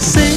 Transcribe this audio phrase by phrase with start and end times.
[0.00, 0.29] say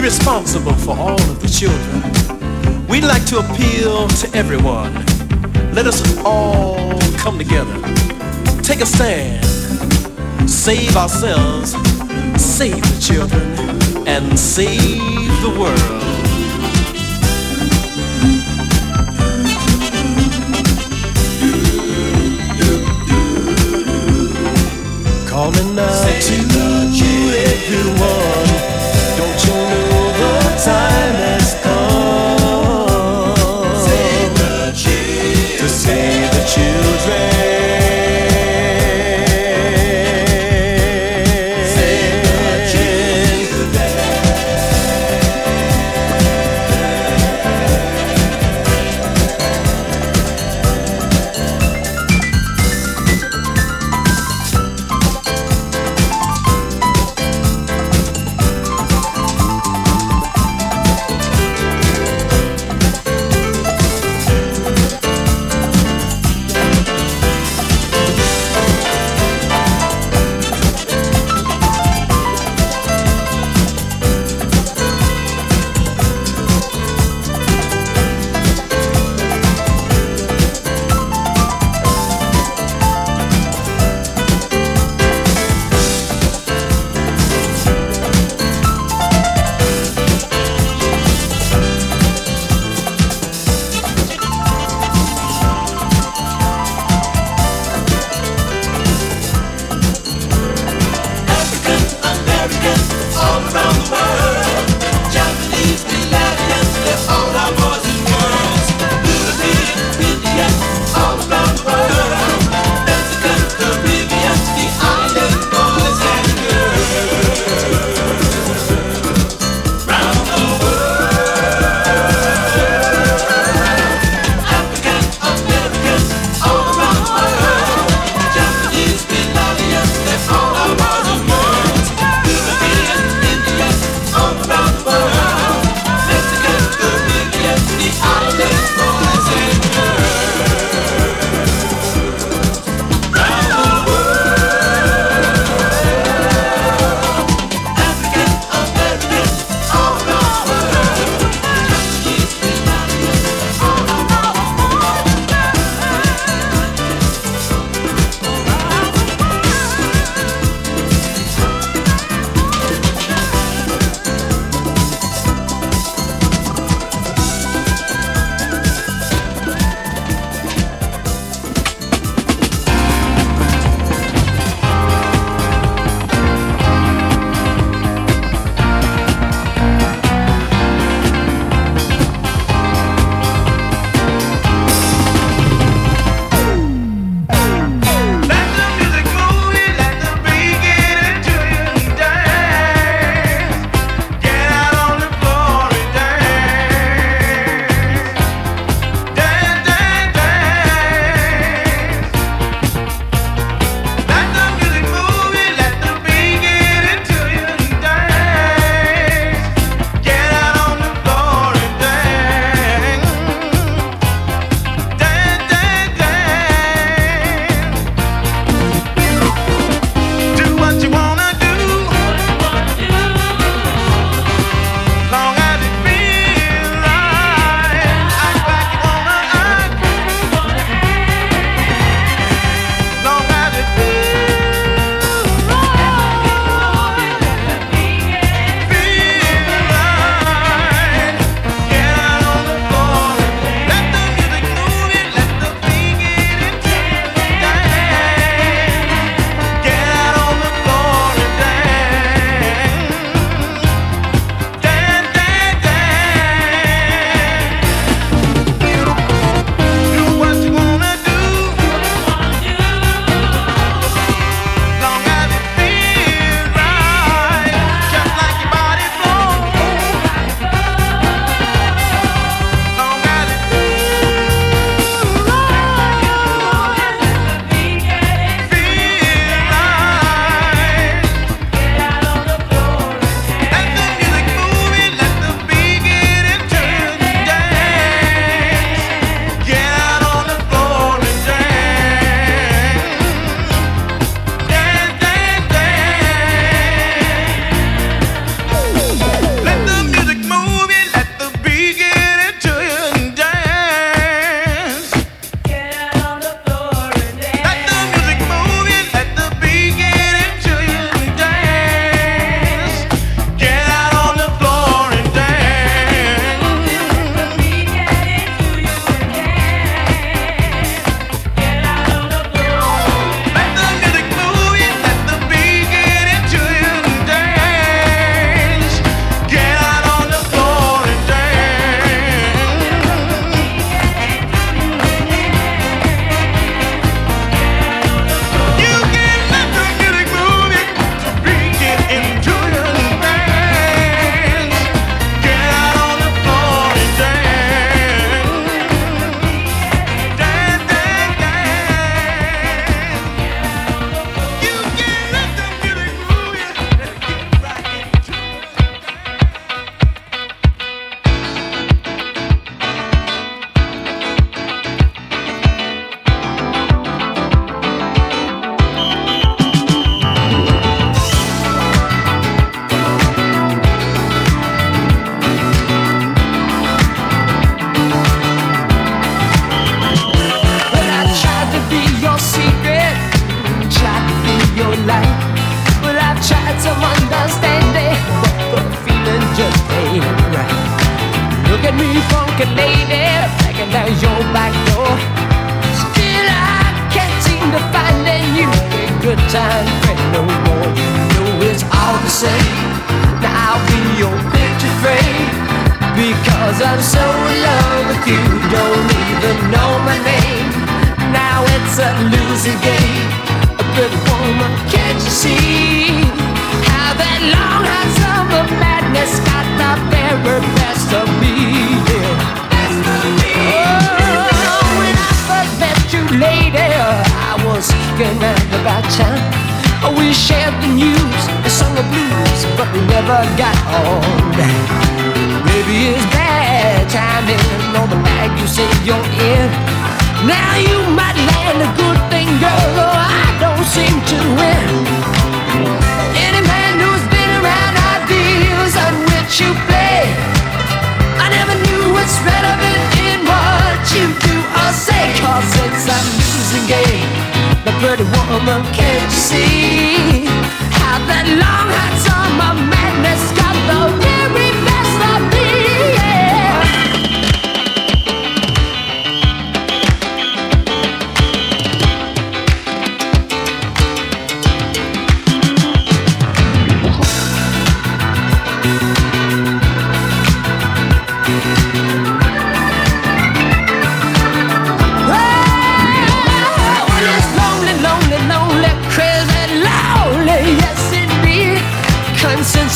[0.00, 2.86] responsible for all of the children.
[2.86, 4.94] We'd like to appeal to everyone.
[5.74, 7.74] Let us all come together.
[8.62, 9.44] Take a stand.
[10.48, 11.72] Save ourselves.
[12.40, 14.06] Save the children.
[14.08, 15.76] And save the world.
[25.28, 27.14] Calling out to
[27.52, 28.29] everyone.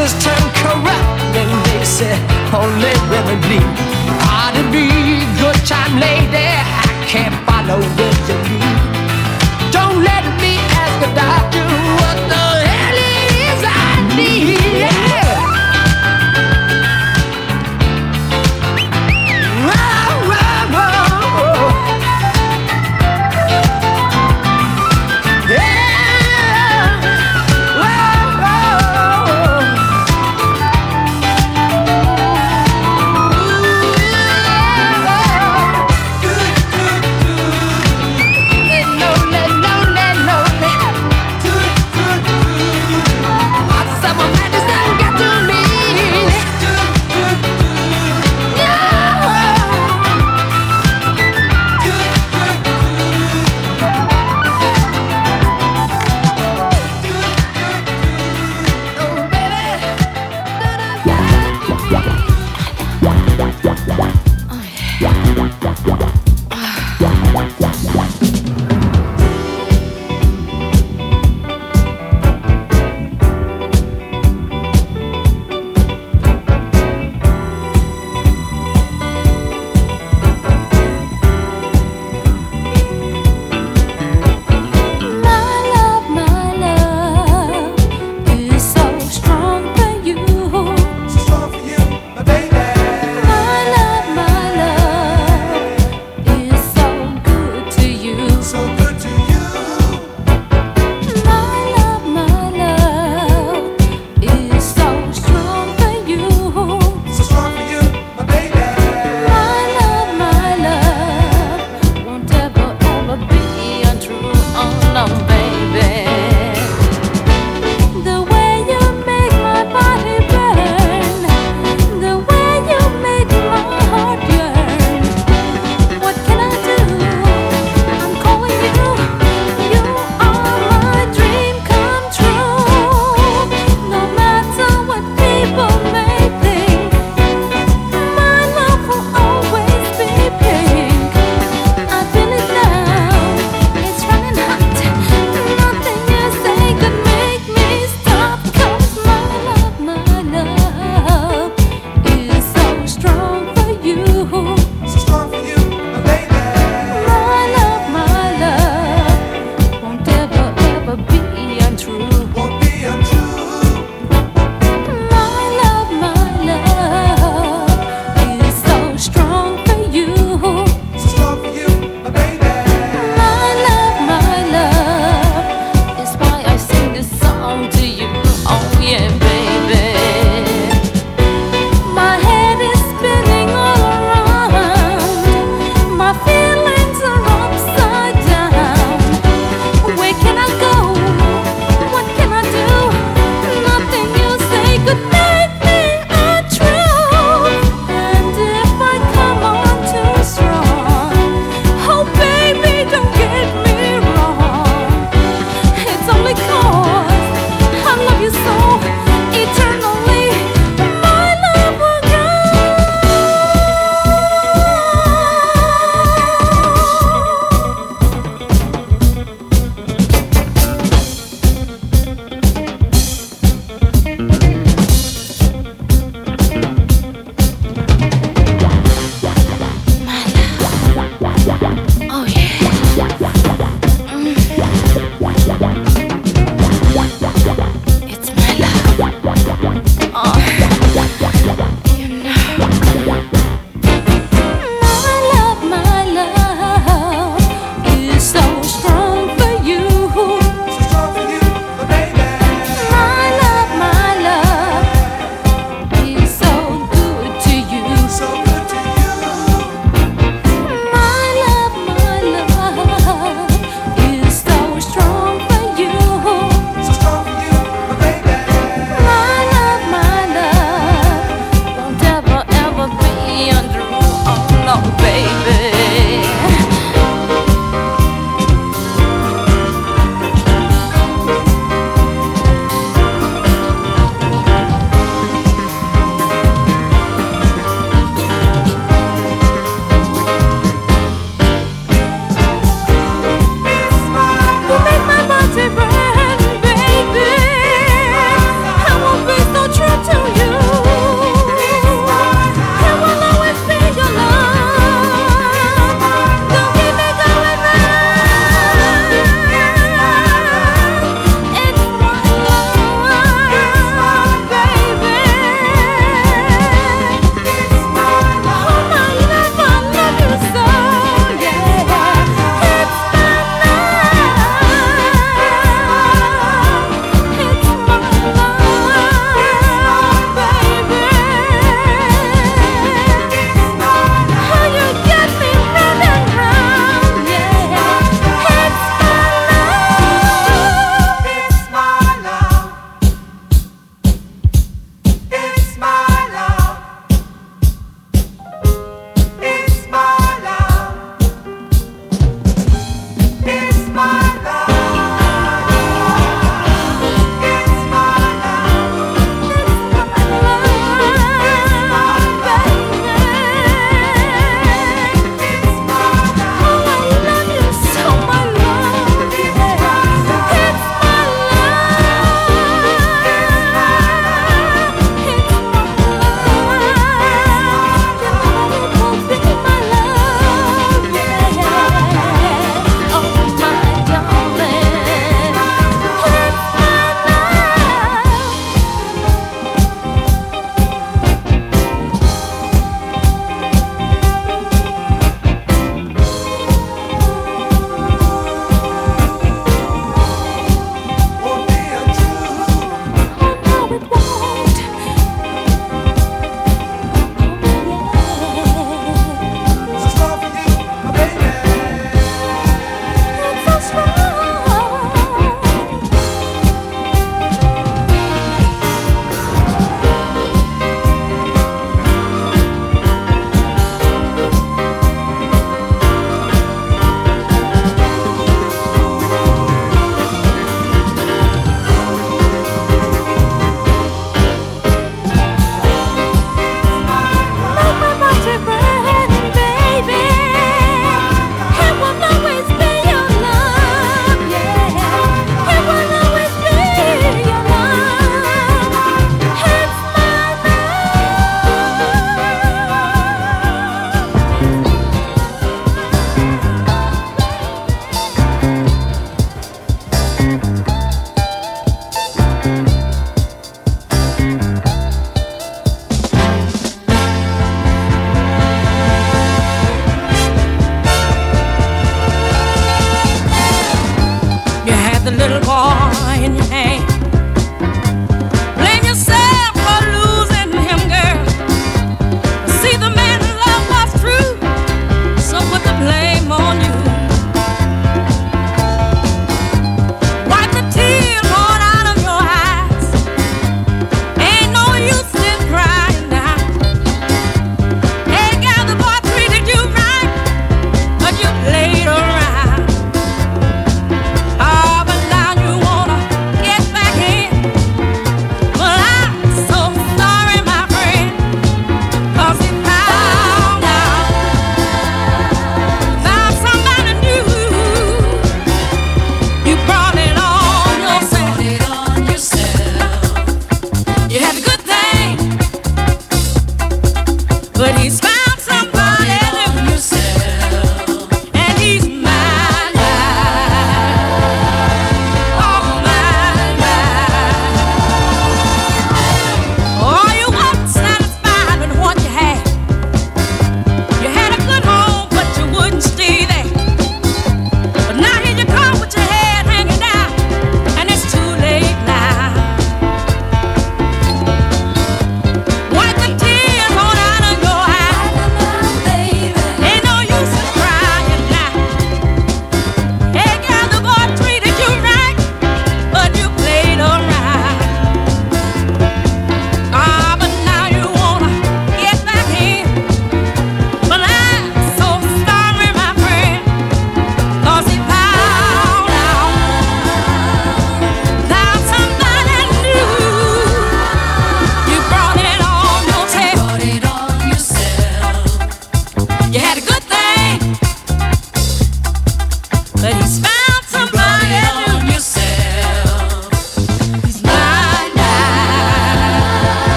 [0.00, 2.14] Consensus turned corrupt, and they say
[2.54, 4.39] only women bleed.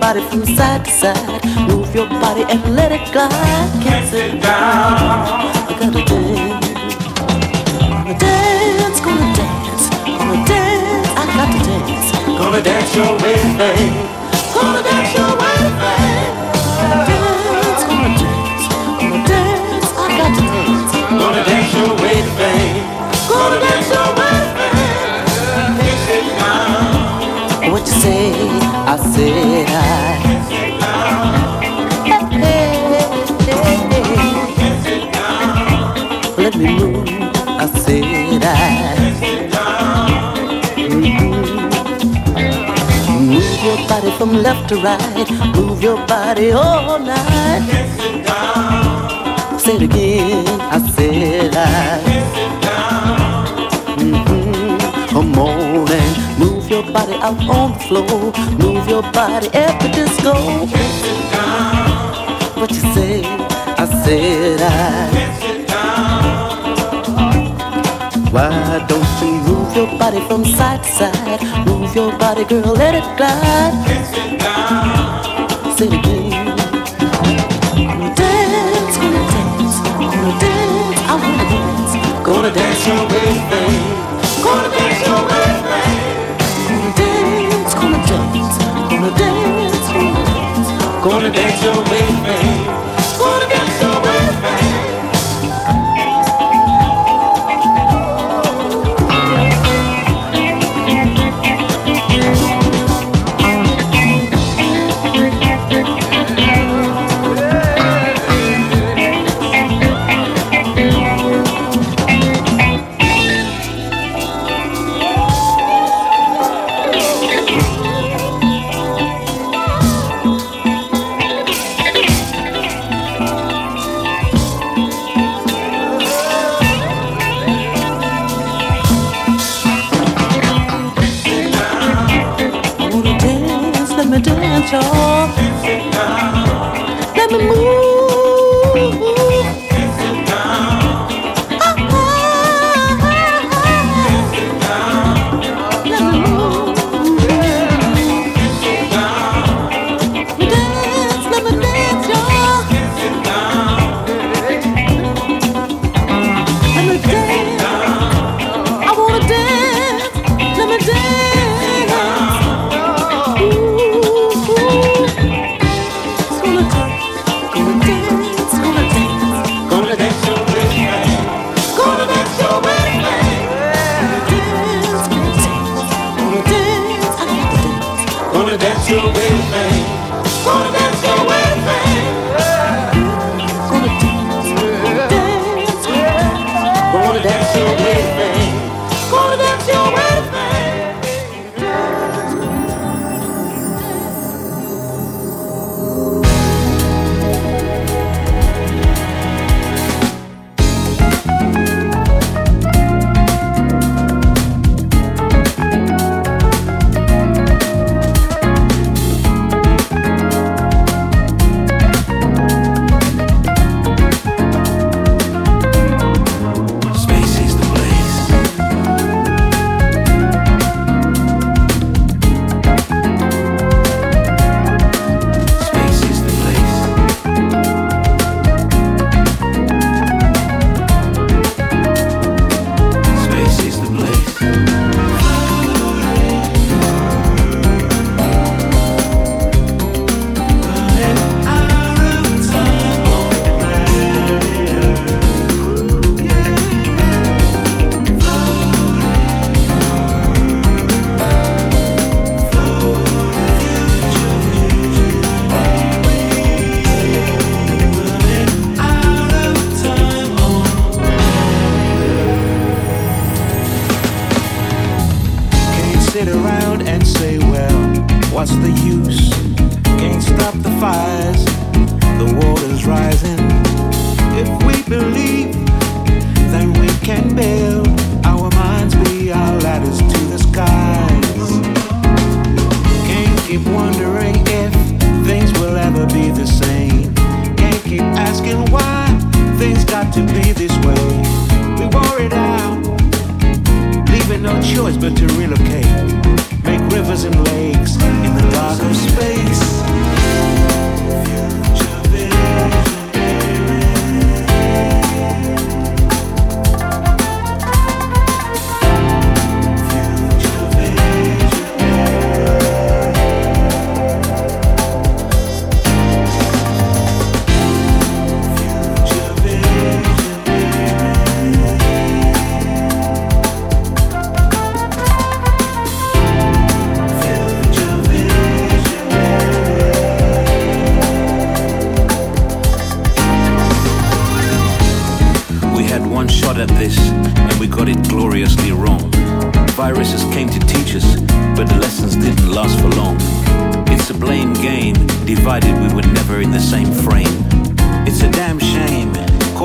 [0.00, 1.44] Body from side to side.
[1.68, 3.30] Move your body and let it glide.
[3.82, 5.50] Can't sit down.
[5.68, 6.66] I gotta dance.
[7.88, 11.08] Gonna dance, gonna dance, gonna dance.
[11.20, 12.08] I got to dance.
[12.38, 13.94] Gonna dance your way, babe.
[14.54, 15.01] Gonna dance
[44.32, 45.30] from left to right.
[45.54, 47.62] Move your body all night.
[49.58, 50.46] Say it again.
[50.60, 52.00] I said I.
[53.98, 55.08] Mhm.
[55.08, 58.32] Come on and move your body out on the floor.
[58.58, 60.34] Move your body at the disco.
[62.60, 63.22] What you say?
[63.82, 65.11] I said I.
[69.74, 71.66] move your body from side to side?
[71.66, 73.72] Move your body, girl, let it glide.
[75.76, 76.56] Say it again.
[77.74, 81.00] Gonna dance, gonna dance, gonna dance.
[81.08, 81.92] I wanna dance,
[82.26, 83.84] gonna dance your way, babe.
[84.44, 85.50] Gonna dance your way.
[86.68, 88.56] Gonna dance, gonna dance,
[88.90, 90.68] gonna dance, gonna dance,
[91.04, 92.51] gonna dance your way, babe.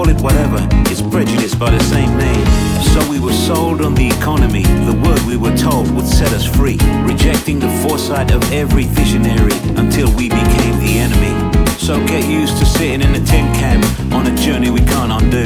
[0.08, 2.46] call it whatever, it's prejudice by the same name.
[2.94, 6.46] So we were sold on the economy, the word we were told would set us
[6.46, 11.34] free, rejecting the foresight of every visionary until we became the enemy.
[11.78, 13.84] So get used to sitting in a tin can
[14.14, 15.44] on a journey we can't undo.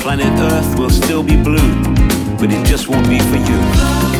[0.00, 1.72] Planet Earth will still be blue,
[2.38, 4.11] but it just won't be for you.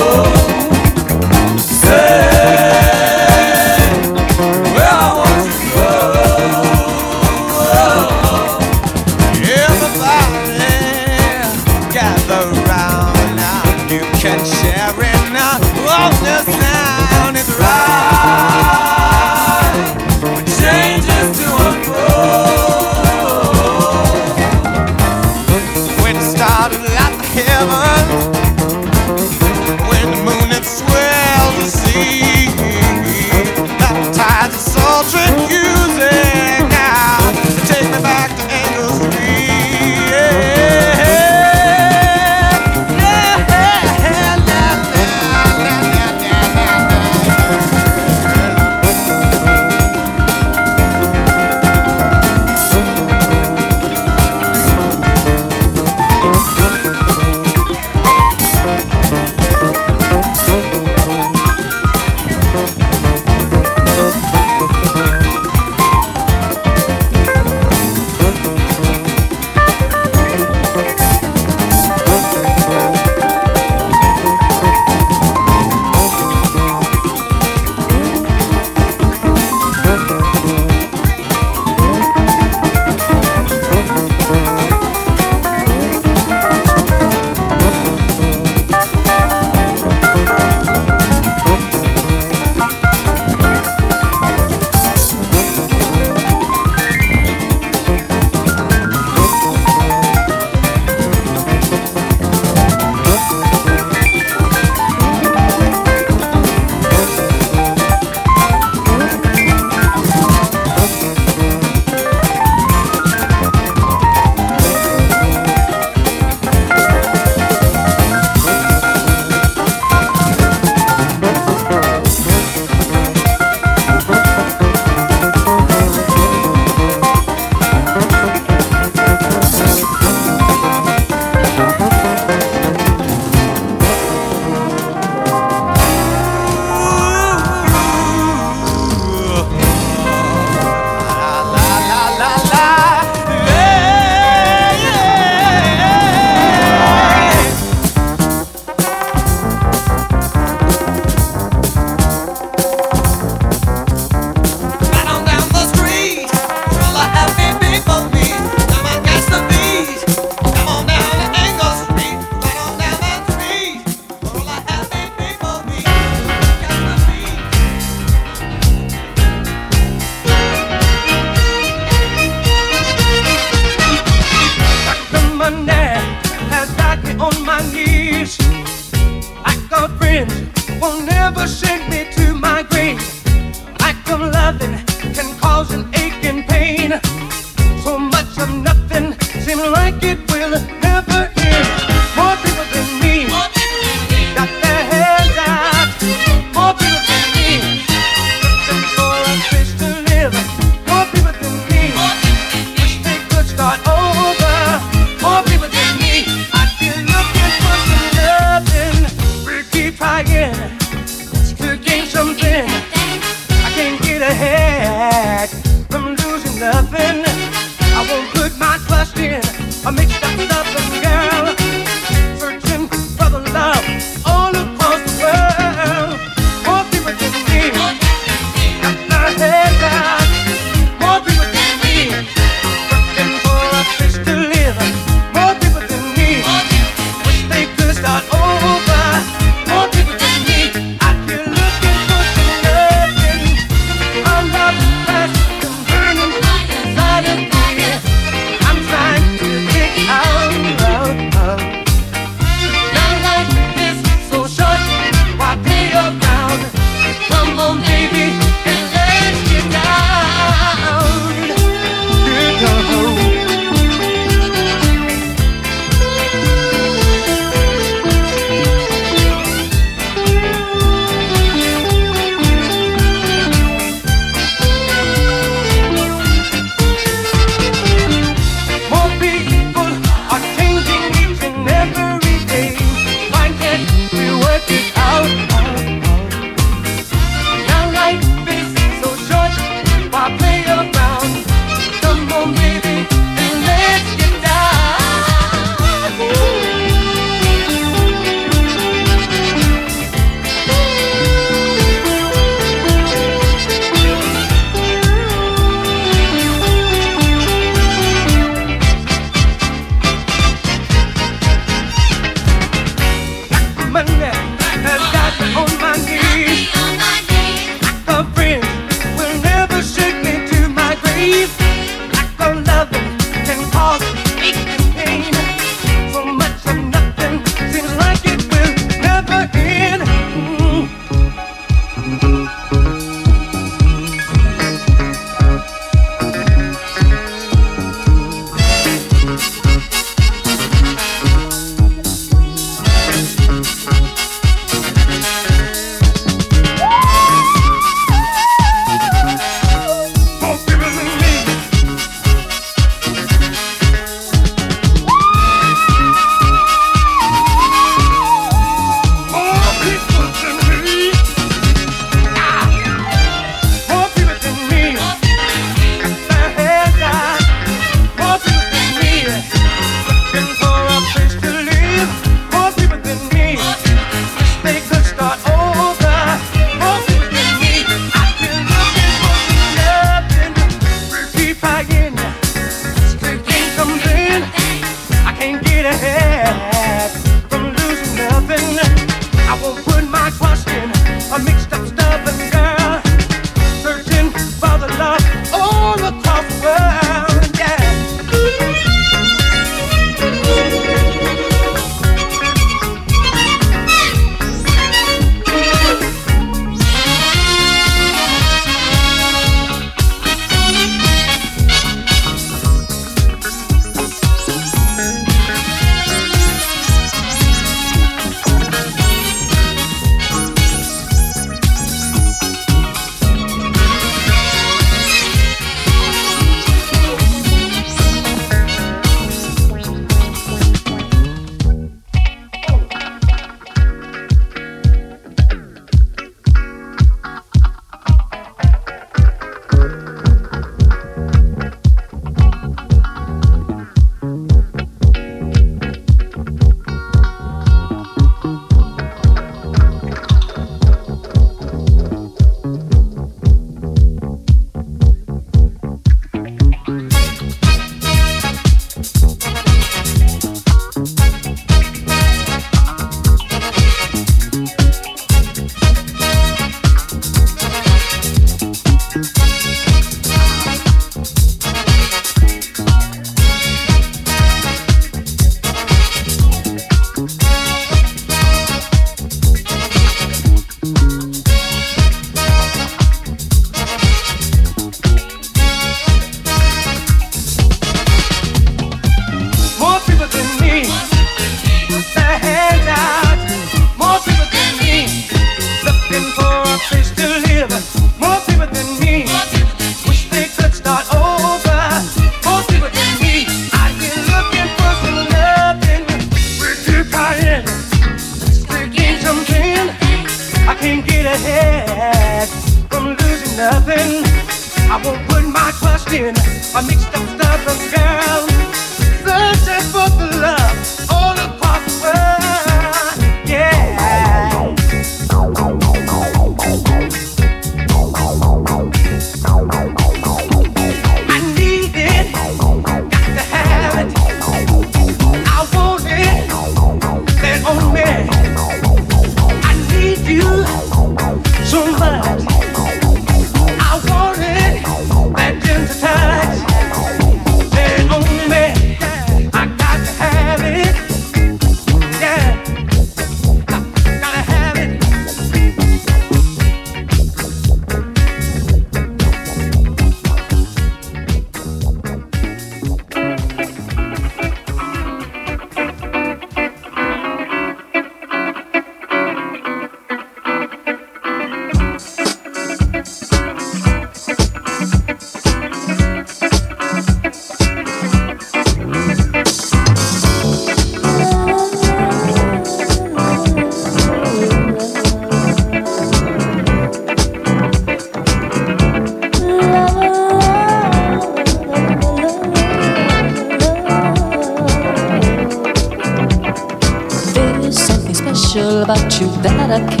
[599.41, 600.00] だらけ。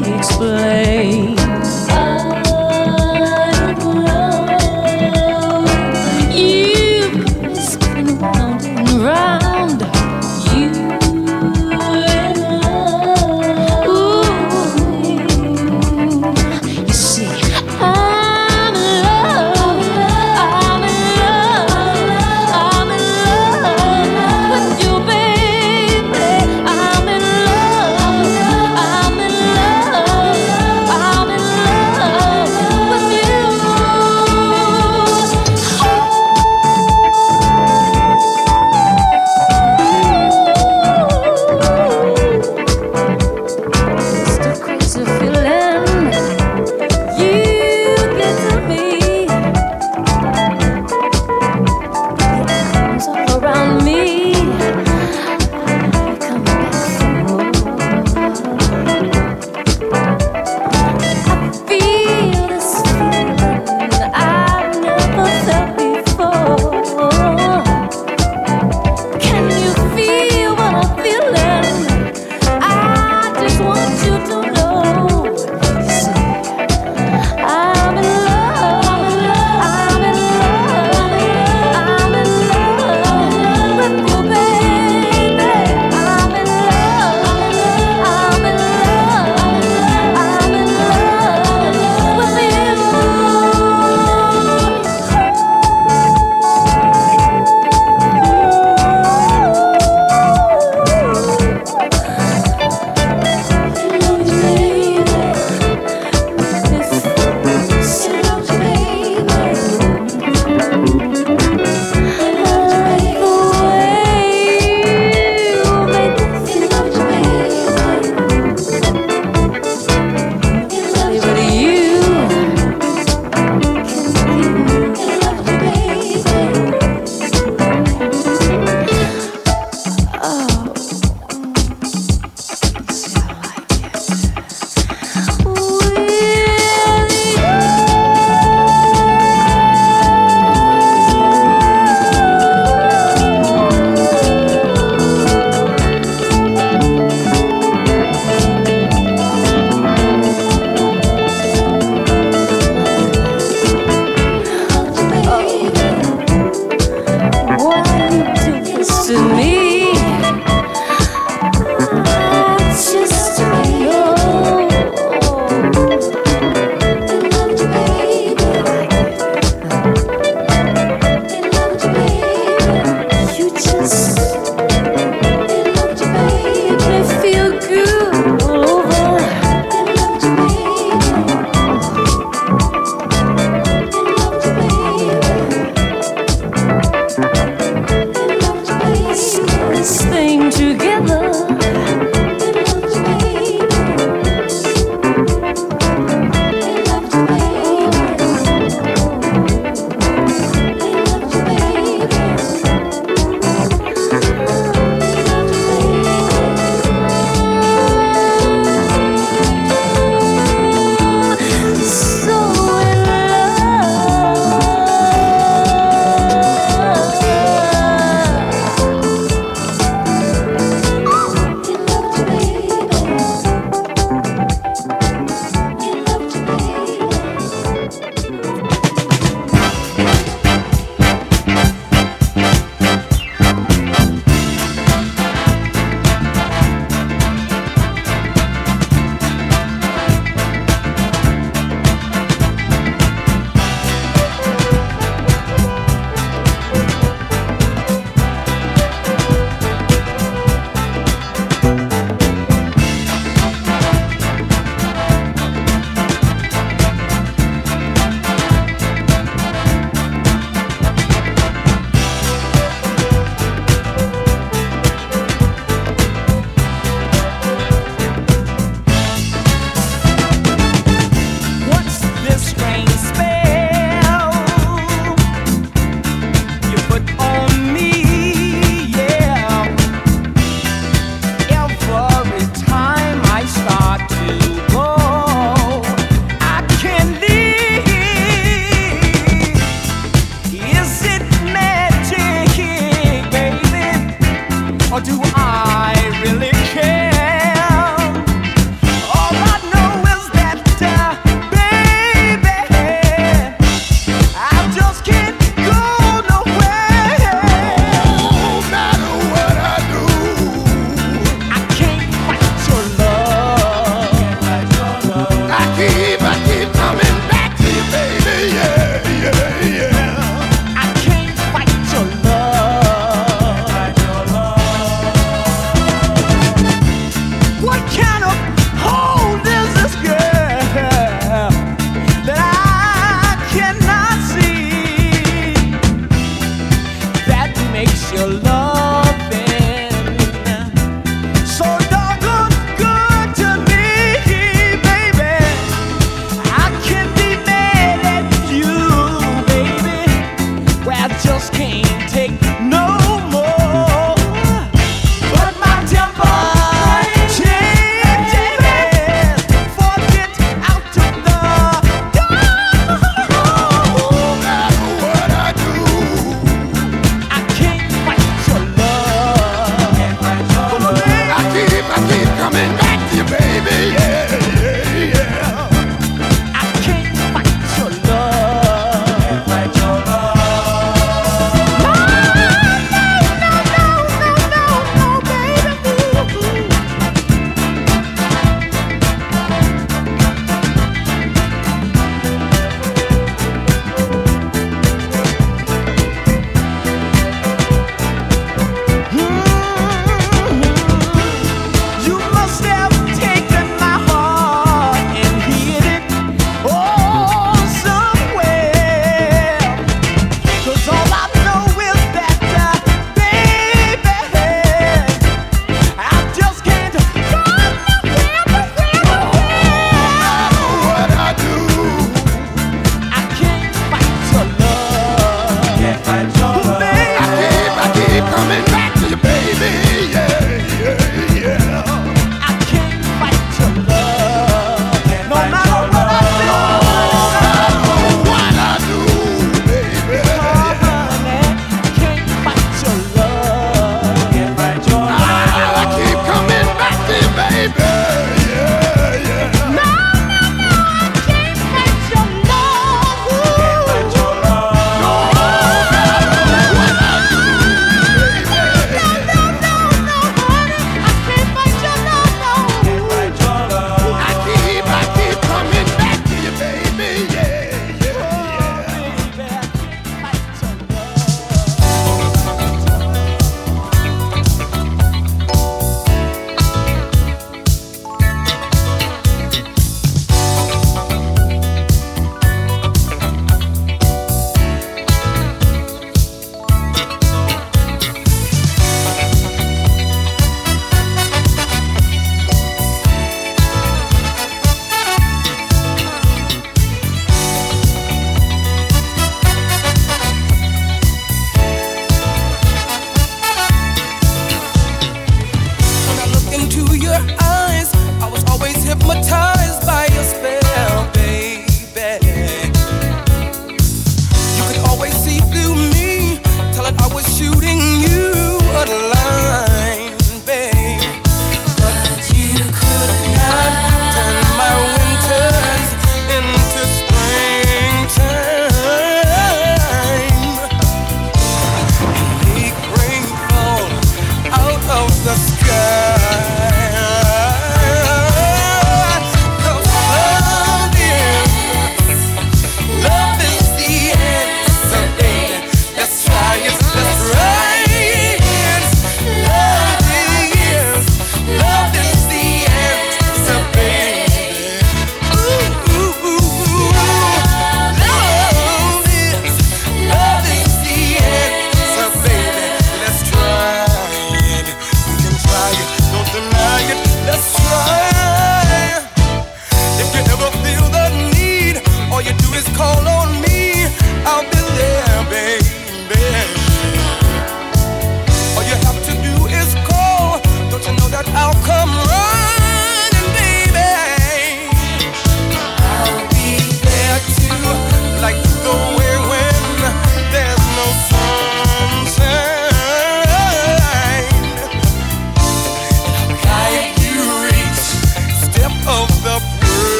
[0.00, 1.45] Be explained?